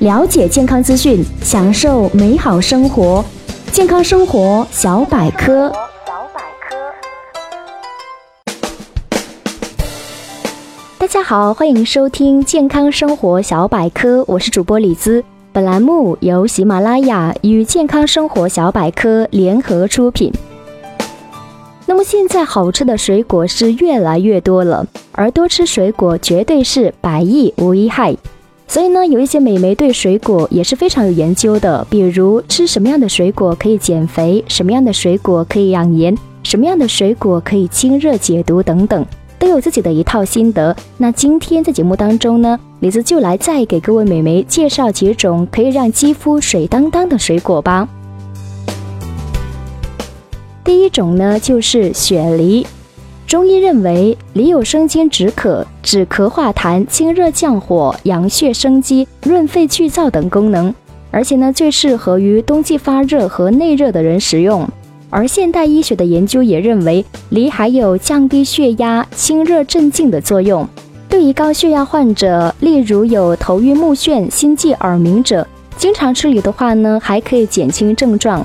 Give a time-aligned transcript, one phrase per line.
[0.00, 3.22] 了解健康资讯，享受美好生活。
[3.70, 5.70] 健康生活小百科。
[6.06, 6.76] 小百科
[10.98, 15.22] 大家好，欢迎收听健康生活小百科，我是主播李姿。
[15.52, 20.32] 本栏目由喜马拉雅与健康生活小百科联合出品。
[21.84, 28.16] 那么现在好吃的水果是越来越多了，而多吃水果绝对是百益无一害。
[28.70, 39.04] 所以呢，有一些美眉对水果也是非常有研究的，比如吃什么样的水果可以减肥，什么样的水果可以养颜，什么样的水果可以清热解毒等等，
[39.40, 40.74] 都有自己的一套心得。
[40.98, 47.88] 那今天在节目当中呢，李子就来再给各位美眉介绍几种可以让肌肤水当当的水果吧。
[50.62, 52.64] 第一种呢，就是雪梨。
[53.30, 60.74] 中医认为，梨有生津止渴、止咳化痰、清热降火、养血生肌、润肺去燥等功能，
[61.12, 64.68] 而且呢，最适合于冬季发热和内热的人食用。
[65.10, 70.68] 而现代医学的研究也认为，梨还有降低血压、清热镇静的作用。
[71.08, 78.44] 对于高血压患者，例如有头晕目眩、心悸耳鸣者，经常吃梨的话呢，还可以减轻症状。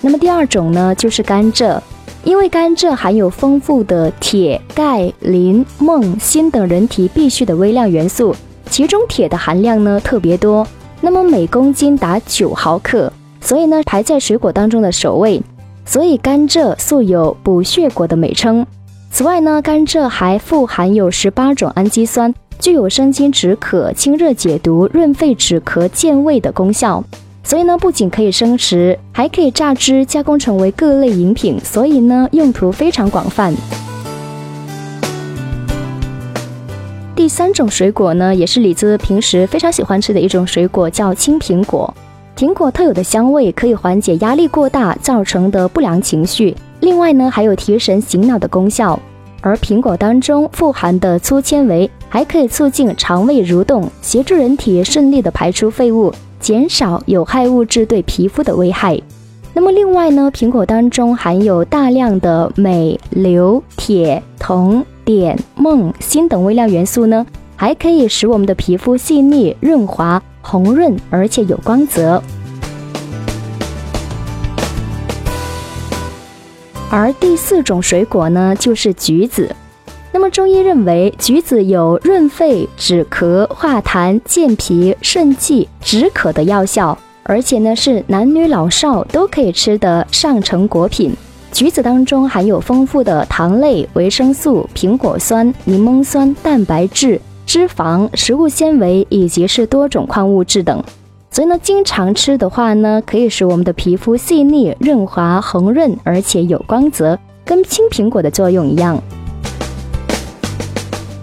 [0.00, 1.80] 那么第二种呢，就是甘蔗，
[2.22, 8.34] 因为甘蔗含有丰富的铁、钙、磷、锰、锌等人体必需的微量元素，
[8.70, 10.66] 其中铁的含量呢特别多，
[11.00, 15.42] 那么每公斤达九毫克，所以呢排在水果当中的首位。
[15.84, 18.64] 所以甘蔗素有补血果的美称。
[19.10, 27.02] 此外呢，甘蔗还富含有十八种氨基酸，具有生津止渴、清热解毒、润肺止咳、健胃的功效。
[27.48, 33.54] 所以呢，不仅可以生食，还可以榨汁加工成为各类饮品，所以呢，用途非常广泛。
[37.16, 41.92] 第三种水果呢，也是李子平时非常喜欢吃的一种水果，叫青苹果。
[42.36, 49.00] 苹果特有的香味可以缓解压力过大造成的不良情绪，另外呢，还有提神醒脑的功效。
[49.40, 56.12] 而苹果当中富含的粗纤维，还可以促进肠胃蠕动，协助人体顺利的排出废物。
[56.40, 59.00] 减少有害物质对皮肤的危害。
[59.54, 72.22] 那么另外呢，苹果当中含有大量的镁、硫、铁、铜、碘、锰、锌等微量元素呢，还可以使我们的皮肤细腻、润滑、红润，而且有光泽。
[76.90, 79.54] 而第四种水果呢，就是橘子。
[80.18, 91.14] 那么中医认为，橘子有润肺、止咳、化痰、健脾、顺气、止渴的药效，而且呢是男女老少都可以吃的上乘果品。
[91.52, 100.82] 橘子当中含有丰富的糖类、维生素、苹果酸、柠檬酸、蛋白质、脂肪、食物纤维以及是多种矿物质等，
[101.30, 109.00] 所以呢经常吃的话呢，可以使我们的皮肤细腻、润滑、红润，而且有光泽，跟青苹果的作用一样。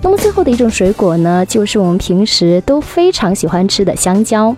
[0.06, 4.56] 那么最后的一种水果呢，就是我们平时都非常喜欢吃的香蕉。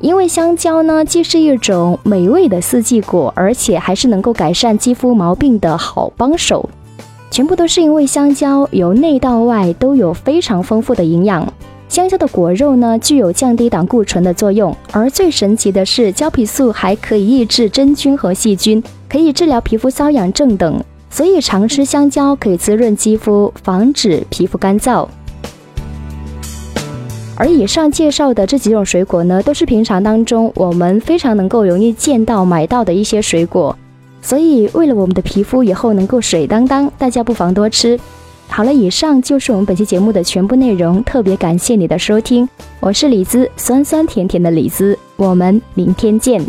[0.00, 6.68] 因为香蕉呢，既是一种美味的四季果，而且还是能够改善肌肤毛病的好帮手。
[7.30, 11.46] 全部都是因为香蕉由内到外都有非常丰富的营养。
[11.88, 20.82] 香蕉的果肉呢，具有降低胆固醇的作用，而最神奇的是，胶皮素还可以抑制真菌和细菌，可以治疗皮肤瘙痒症等。
[21.10, 25.06] 所以常吃香蕉可以滋润肌肤，防止皮肤干燥。
[27.36, 33.76] 而以上介绍的这几种水果呢，都是平常当中我们非常能够容易见到、买到的一些水果。
[34.20, 37.98] 所以为了我们的皮肤以后能够水当当，大家不妨多吃。
[38.48, 42.48] 好了，以上就是我们本期节目的全部内容，特别感谢你的收听，
[42.80, 46.44] 我是李子，酸酸甜甜的李子，我们明天见。